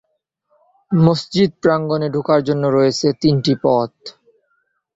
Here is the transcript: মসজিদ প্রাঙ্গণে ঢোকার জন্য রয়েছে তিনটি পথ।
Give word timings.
মসজিদ 0.91 1.51
প্রাঙ্গণে 1.63 2.07
ঢোকার 2.15 2.41
জন্য 2.43 2.63
রয়েছে 2.67 3.07
তিনটি 3.21 3.53
পথ। 3.63 3.91